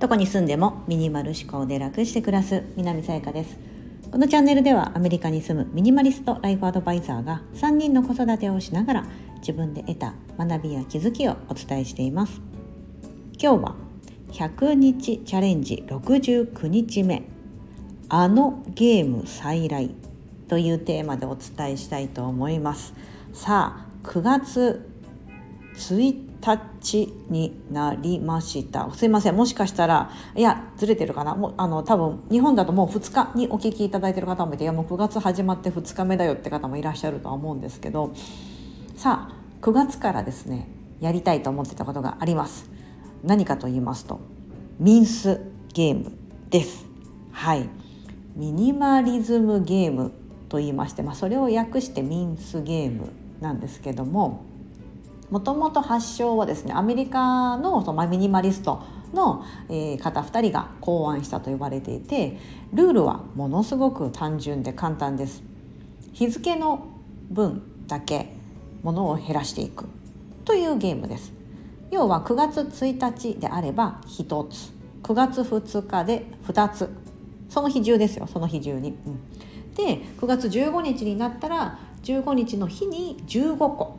[0.00, 3.56] どこに住んでもミニマル思考で楽して暮らす南さやかです。
[4.10, 9.06] このチャンネルではアメリカに住むミニマリストライフアドバイザーが3人の子育てをしながら
[9.38, 12.40] 自分で得た学びや気づきをお伝えしています。
[13.42, 13.74] 今日は
[14.30, 17.22] 100日チャレンジ69日目
[18.08, 19.90] あのゲーム再来
[20.48, 22.94] というテーマでお伝えしたいと思います。
[23.32, 24.93] さあ9月
[25.74, 28.90] 1タッチになりました。
[28.94, 29.36] すいません。
[29.36, 31.34] もしかしたらいやずれてるかな？
[31.34, 38.12] もうあの多分日本だともう2日にお聞きいただいてる方もいていやもう9月始まって2日目だよって方もいらっしゃるとは思うんですけど。
[38.96, 40.68] さあ9月からですね
[41.00, 42.70] やりたいと思ってたことがあります。
[43.24, 44.20] 何かと言いますと
[44.78, 45.40] ミンス
[45.72, 46.12] ゲーム
[46.50, 46.86] です。
[47.32, 47.68] はい。
[48.36, 50.12] ミニマリズムゲーム
[50.48, 53.08] と言いまして、まあ、それを訳してミンスゲーム
[53.40, 54.44] なんですけども
[55.30, 62.38] もともと発祥はですねアメリカのそのミニマリストの、え、方2人が考案したと言われていて
[62.72, 65.42] ルールはものすごく単純で簡単です。
[66.12, 66.86] 日付の
[67.30, 68.34] 分だけ
[68.82, 69.86] ものを減らしていく
[70.44, 71.32] というゲームです。
[71.90, 74.72] 要は9月1日であれば1つ
[75.02, 76.90] 9月2日で2つ
[77.48, 78.90] その日中ですよその日中に。
[79.06, 83.98] うん、で9月15日になったら15日の日に15個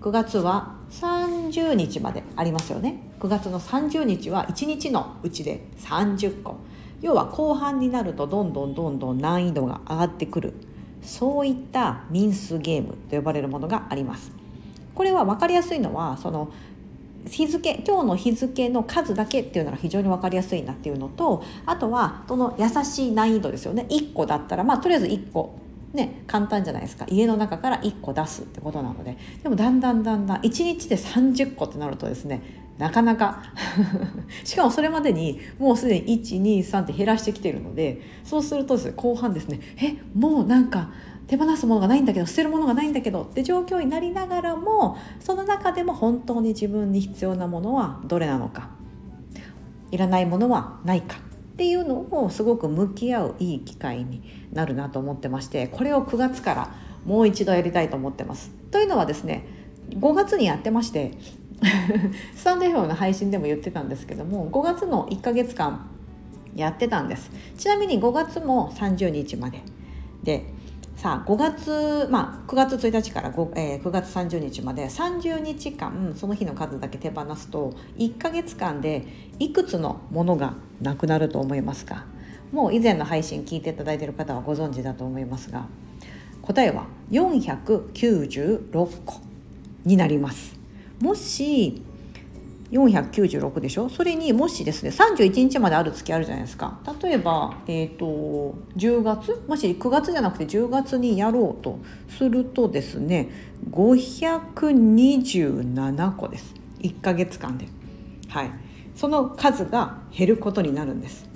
[0.00, 3.02] 9月は30日までありますよね。
[3.18, 6.56] 9月の30日は1日のうちで30個。
[7.00, 10.54] 要は後半になるとどんどんどんどん難易度が上がってくる。
[11.02, 14.30] そういったミンスゲームと呼ばれるものがあります。
[14.94, 16.52] これは分かりやすいのはその
[17.26, 23.86] 日付今日の日付の数だけっていうのが非常に分かりやすいなっていうのとあとはその優しい難易度ですよね。
[23.90, 25.58] 1個だったらまあとりあえず1個
[25.92, 27.06] ね、簡単じゃないですか。
[27.08, 29.16] 家の中から1個出すってことなので。
[29.42, 32.42] でもだんだんだんだん1日で30個ってなるとですね
[32.78, 33.42] なかなか。
[34.44, 40.90] しかもそれまでにもうすでに123って減らしてきているのでそうするとですね後半ですねえもうなんか
[41.26, 48.70] 手放すものがないんだけど捨てるものがないんだけどって状況になりながらもその中でも本当に自分に必要なものはどれなのか。
[49.90, 51.27] いらないものはないか。
[51.58, 56.74] っていうのをすごく向き合ういい機会になるなと思ってましてこれを9月から
[57.04, 58.52] もう一度やりたいと思ってます。
[58.70, 59.44] というのはですね
[59.90, 61.14] 5月にやってまして
[62.36, 65.90] スタンド FM の配信でも言ってたんですけども5月の1ヶ月間
[66.54, 69.62] やってたんですちなみに5月も30日まで
[70.22, 70.44] で
[70.98, 79.04] さあ5月、まあ、9月1日から 5,、えー、9月30日まで30日間その日の数だけ手放すと1ヶ月間で
[79.38, 82.04] いくつのものがなくなると思いますか？
[82.50, 85.68] もう以前の配信聞いていただいている方はご存知だと思いますが
[86.42, 89.20] 答えは496個
[89.84, 90.58] になります。
[91.00, 91.80] もし
[92.70, 93.88] 496でしょ？
[93.88, 96.78] それにもしですね31日まである月あるじゃないですか。
[97.02, 99.42] 例えば、えーと、10月？
[99.48, 101.78] もし9月じゃなくて10月にやろうと
[102.08, 103.30] するとですね
[103.70, 106.54] 527個です。
[106.80, 107.68] 1ヶ月間で。
[108.28, 108.50] はい。
[108.94, 111.27] その数が減ることになるんです。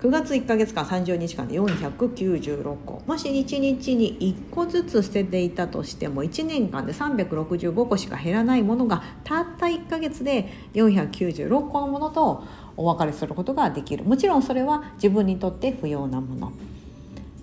[0.00, 12.44] 9月1か月間30日間で496個もし1日に1個ずつ捨てていたとしても1年間で365個しか減らないものがたった1か月で496個のものと
[12.78, 14.04] お別れすることができる。
[14.04, 16.52] もちろんそれは自分にとって不要なもの。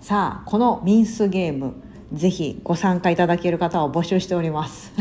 [0.02, 1.76] さあこのミンスゲーム
[2.12, 4.92] ぜひご参加いただける方を募集しております。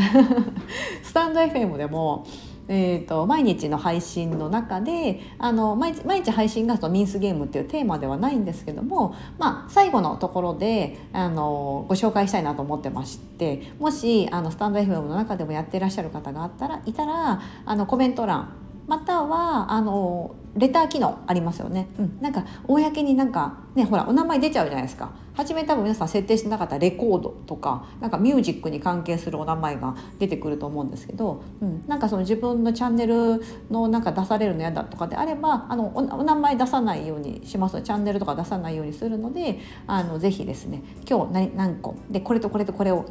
[1.01, 2.27] スタンド FM でも
[2.67, 25.11] えーと、毎日の配信の中であの毎毎日配信がそのミンスゲームっていうテーマではないんですけども、まあ、最後のところであのご紹介したいなと思ってましてもしあのスタンド FM の中でもやってらっしゃる方があったらいたらあのコメント欄またはあのレター機能ありますよね、うん、なんか公になんかねほらお名前出ちゃうじゃないですか。
[25.35, 37.79] 初め多分皆さん設定してなかったレコードとかなんかミュージックに関係するお名前が出てくると思うんですけど、うん、なんかその自分のチャンネルのなんか出されるの嫌だとかであればあのお名前出さないようにします。
[37.83, 43.05] チャンネルとか出さないようにするのであのぜひですね今日何何個でこれとこれとこれを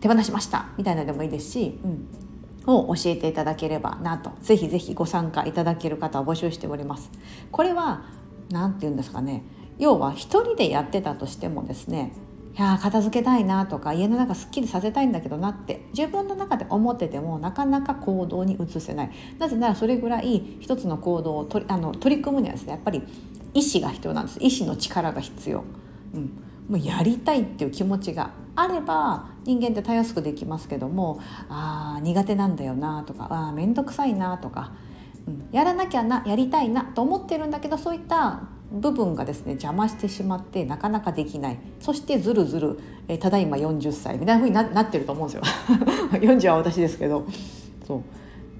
[0.00, 2.08] 手放しましたみたいなでもいいですし、うん、
[2.66, 4.32] を教えていただければなと。
[4.40, 7.10] ぜひぜひご参加いただける方を募集しております。
[7.50, 8.04] これは
[8.50, 9.42] 何て言うんですかね。
[9.78, 12.12] 要は一人でやってたとしてもですね
[12.56, 19.10] いや片付けたいなとか家の中すっきりさせたいんだけどなって自分の中で思っててもなかなか行動に移せない。
[19.38, 23.02] なぜならそれぐらい一つの行動を取りあの取り組むにはですねやっぱり
[23.52, 24.38] 意志が必要なんです。
[24.40, 25.64] 意志の力が必要、
[26.14, 26.32] うん、
[26.68, 34.72] もうやりたいっていう気持ちがあれば人間ってたやすくできますけどもあ苦手なんだよなとかあ面倒くさいなとか、
[35.26, 41.58] うん、やらなきゃなやりたいなと思ってるんだけどそういった部分がですね邪魔してしまってなかなかできない。
[41.80, 45.42] そしてずるずる、えただいま40歳みたいな風になってると思うんですよ。
[46.18, 47.24] 40は私ですけど。
[47.86, 48.02] そう。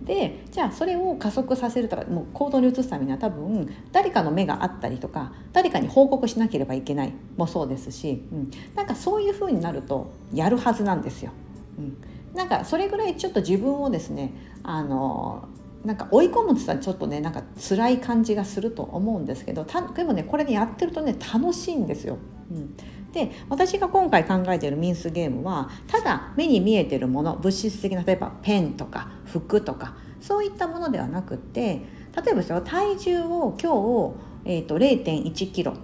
[0.04, 11.32] でじゃあそれを加速させるとかもう行動に移すためには多分誰かの目があったりとか誰かに報告しなければいけないもそうですし、うん、なんかそういうふうになるとやるはずなんですよ。
[11.78, 11.96] うん、
[12.36, 15.48] なんかそれぐらいちょっと自分をですねあの
[15.84, 22.18] なんか追い込むって言ったらちょっとねなんか辛い感じがすると思うんですけどたでもねこれねやってるとね楽しいんですよ。
[22.50, 22.76] うん、
[23.14, 31.80] で私が今回考えているミンスゲームはただ目に見えてるもの物質的な例えばペンとか服とかそういったものではなくって
[32.16, 34.14] 例えばですよ体重を今
[34.44, 35.74] 日、えーと、0 1キロ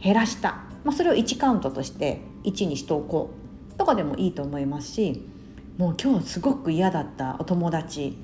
[0.00, 3.48] 減らした、まあ、それを1カウントとして1にしておこう。
[3.78, 5.24] とかでもいいと思いますし
[5.78, 8.18] もう今日すごく嫌だったお友達、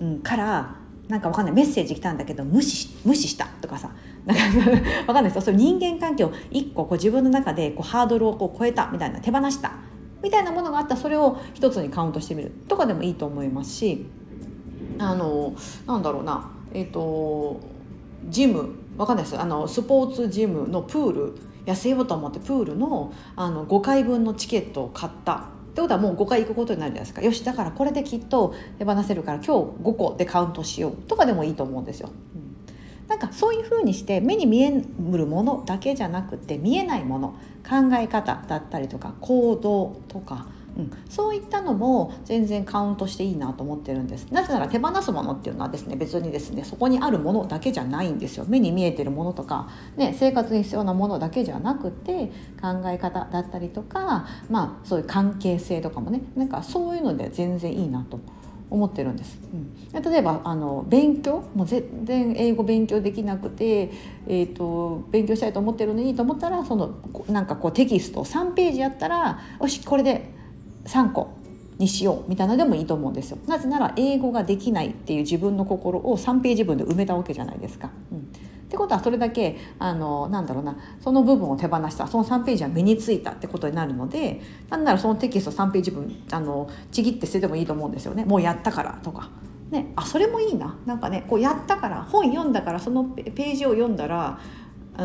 [0.00, 3.90] うん、からなんかわかんないメッセージ来たんだけど無視無視したとかさ
[5.08, 5.40] わかんないですよ。
[5.40, 9.72] それ人間関係を1個こう自分の中でこうハードルをこう超えたみたいな手放した
[10.22, 12.52] みたいなものがあったそれを一つにカウントしてみる。
[12.68, 14.06] とかでもいいと思いますし
[14.98, 15.54] あの
[15.86, 17.60] なんだろうなえっ、ー、と
[18.28, 21.34] ジムわかんないですあのスポーツジムのプール
[21.64, 25.48] 痩せようと思ってプールのあの5回分のチケットを買った。
[25.68, 27.22] ってことはもう5回行くことになるじゃないですか。
[27.22, 29.50] よしだからこれできっと手放せるから今日
[29.84, 30.92] 5個でカウントしよう。
[31.06, 32.10] とかでもいいと思うんですよ。
[32.34, 32.47] うん
[33.08, 37.28] なんかそういうふうにして目に見えるものだけじゃなくて見えないもの
[37.68, 40.46] 考え方だったりとか行動とか、
[40.76, 44.26] うん、そういったのも全然カウントしていいなと思ってるんです。
[44.30, 48.44] なぜなら手放すものっていうのはですね別にですねそこにあるものだけじゃないんですよ。
[48.46, 52.30] 目に見えてるものとか、ね、生活に必要なものだけじゃなくて
[52.60, 58.20] 考え方だったりとかまあそういう関係性とかもねなんかそういうので全然いいなと
[58.70, 59.38] 思ってるんです。
[59.52, 63.90] うん、例えばあの勉強もう全然英語勉強できなくて、
[64.26, 66.98] えーと、勉強したいと思ってるのにと思ったらその
[67.28, 70.30] なんかこうテキスト3ページやったらよしこれで
[70.84, 71.36] 3個
[71.78, 73.38] にしようみたいなでもいいと思うんですよ。
[73.46, 77.90] なぜなら英語ができないっていう自分の心を3ページ分で埋めたわけじゃないですか。
[78.12, 78.28] うん
[78.68, 88.26] ってことはそれだけあのなんだろうなその部分を手放したその3ページは身についたってことになるのでなんならそのテキスト3ページ分あのちぎって捨ててもいいと思うんですよね。
[88.26, 89.30] もうやったからとか。
[89.70, 90.78] ね、あそれもいいな。
[90.84, 94.38] なんかねこうやったから本読んだからそのページを読んだら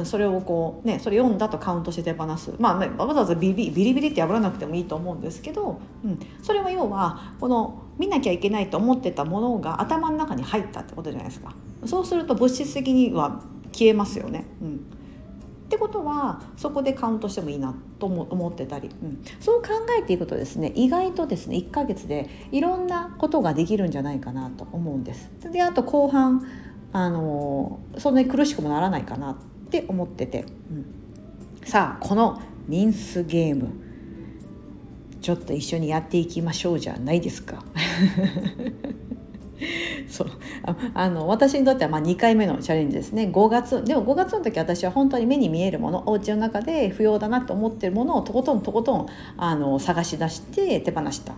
[0.03, 2.53] それをこうねそれ読んだとカウントして手放す。
[2.59, 11.53] まあ、ね、わざわざビリビリビリって破らなくてもいいと思うんですけど、うん、それは要はこの見なきゃいけないと思ってたものが頭の中に入ったってことじゃないですか。
[11.85, 13.41] そうすると物質的には
[13.73, 14.45] 消えますよね。
[14.61, 14.85] うん
[15.63, 25.31] ってことはそこでカウントしてもいいなと思ってたり、うん、そう考えていくとですね意外とですね1ヶ月でいろんなことができるんじゃないかなと思うんです。
[25.51, 26.47] であと後半
[26.91, 29.35] あのそんなに苦しくもならないかなっ
[29.71, 33.69] て思ってて、うん、さあこのミンスゲーム
[35.21, 37.63] ちょっと一緒にやっていきましょうじゃないですか。
[40.07, 40.27] そう。
[40.93, 43.29] あの私にとってはまあ2回目のチャレンジですね。
[43.33, 49.07] 5月でも5月の時私は本当に目に見えるものお家の中で不要だなと思ってるものをとことんとことん
[49.37, 51.33] あの探し出して手放した。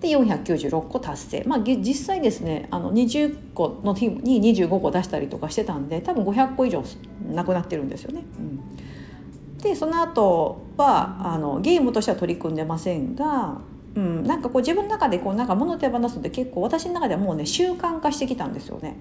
[0.00, 1.44] で496個達成。
[1.46, 6.82] まあ実際ですねあの20個の日に25個出したりとかしてたんで多分500個以上
[7.32, 8.22] なくなってるんですよね。
[8.38, 8.60] うん。
[9.62, 13.58] でその後はあのゲームとしては取り組んでませんが
[13.96, 18.96] うん、なんかこう自分の中でこうなんか物手放すのって結構私の中ではもうね習慣化してきたんですよね。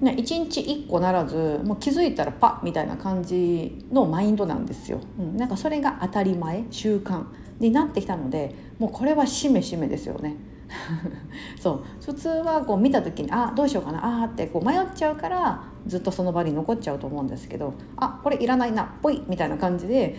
[0.00, 5.00] ね1日1個ならずもう気づいたらパッみたいな感じのマインドなんですよ。
[5.18, 7.24] うん、なんかそれが当たり前習慣
[7.58, 10.36] になってきたのでもうこれはしめしめですよね。
[11.60, 20.16] そう普通はこう見た時にあどうしようかなあってこう迷っちゃうからずっとその場に残っちゃうと思うんですけどあこれいらないなぽいみたいな感じで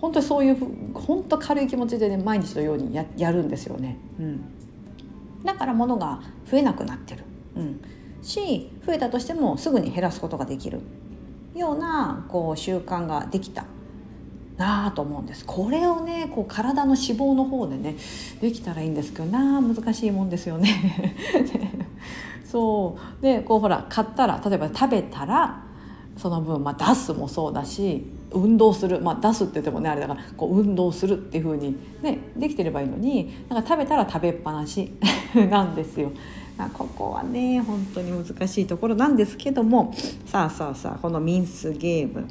[0.00, 0.56] 本当にそういう
[0.94, 4.44] 本当軽い気持ちでね毎日のようにややるんですよね、うん、
[5.44, 7.24] だから物が増えなくなってる、
[7.56, 7.80] うん、
[8.22, 10.80] し増えたとしてもすぐに減らすことができる
[11.54, 13.64] ようなこう習慣ができた。
[14.56, 15.42] なあと思うんです。
[15.46, 17.96] これをねこう体の脂肪の方でね
[18.42, 21.16] できたらいいんですけどなあ難しいもんですよね。
[22.44, 23.22] そう。
[23.22, 25.62] でこうほら買ったら例えば食べたら
[26.18, 34.92] その分、まあ、出すもそうだし運動する、まあ、出すって言ってもねあれだからこう運動するっていう風にねできてればいいのになんか食べたら食べっぱなし
[35.50, 36.12] なんですよ。
[36.74, 39.94] ここはね本当に難しいところなんですけども
[40.26, 42.26] さあさあさあこのミンスゲーム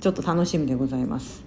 [0.00, 1.42] ちょっと楽しみでございます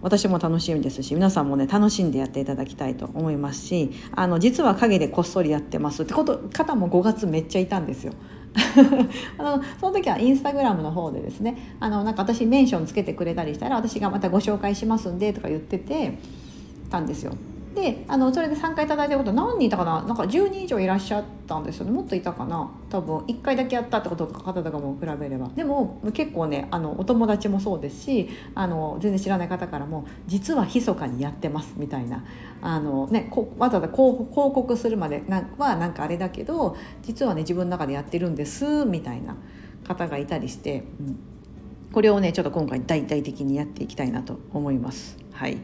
[0.00, 8.12] 私も楽しみですし皆さんもね楽しんでやっていただきたいと思いますしあの実は陰でこっそりやってますってこと方も5月めっちゃいたんですよ。
[9.38, 16.18] あのその時はインスタグラムの方でですねあのなんか私メンションつけてくれたりしたら私がまたご紹介しますんでとか言ってて
[16.90, 17.32] たんですよ。
[17.74, 20.02] であのそれで参加いただいたこと何人いたかな？
[20.02, 21.90] なんか10人以上いらっしゃったんですよね。
[21.90, 22.70] もっといたかな？
[22.90, 23.18] 多分。
[23.18, 25.48] 1回だけやったってことか方とかも比べれば。
[25.48, 32.24] でも結構ねあのお友達もそうですしあの全然知らない方からも実は密かにやってますみたいな。
[32.62, 39.36] あの、ね、わざわざ広告するまでなはなんかあれだけど実はね自分の中でやってるんですみたいな
[39.86, 41.18] 方がいたりして、うん、
[41.92, 45.23] これをねちょっと今回大々的にやっていきたいなと思います。
[45.34, 45.58] はい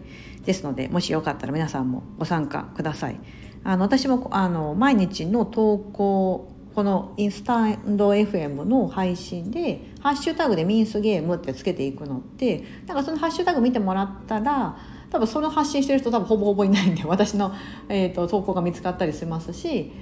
[0.44, 3.20] ですのでもしよかったら皆さんもご参加ください。
[3.62, 14.76] あの私もあの毎日の投稿このインスタンド FM の配信で「ハッシュタグでミンスゲーム」ってつけていくのってなんかそのハッシュタグ見てもらったら
[15.10, 17.52] 多分その発信してる人多分ほぼほぼいないんで私の、
[17.88, 19.92] えーと投稿が見つかったりしますし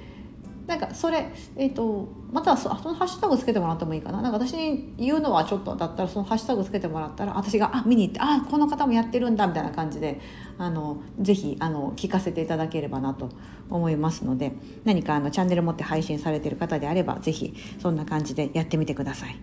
[0.69, 4.21] なんかそれ、えーと、またそのハッシュタグつけてもらってもいいかな。
[4.21, 10.21] なんか私に言うのはちょっとだったらそのハッシュタグつけてもらったら私があ見に行ってあこの方もやってるんだみたいな感じで
[10.59, 13.31] あのぜひあの聞かせていただければなと
[13.71, 14.51] 思いますので
[14.85, 19.35] 何かあのチャンネル持って配信されてる方であればぜひそんな感じでやってみてください。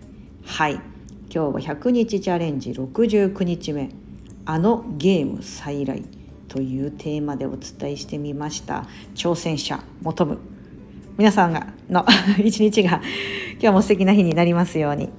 [0.45, 0.75] はい。
[0.75, 0.81] 今
[1.29, 3.89] 日は100日チャレンジ69日目。
[4.45, 6.05] あのゲーム再来
[6.47, 8.85] というテーマでお伝えしてみました。
[9.13, 10.56] 挑戦者求む。
[11.17, 12.05] 皆さんがの
[12.43, 13.01] 一日が
[13.53, 15.09] 今日も素敵な日になりますように。